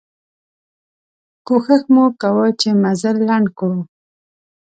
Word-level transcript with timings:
کوښښ 1.47 1.83
مو 1.93 2.05
کوه 2.21 2.47
چې 2.59 2.69
مزل 2.83 3.15
لنډ 3.29 3.47
کړو. 3.57 3.79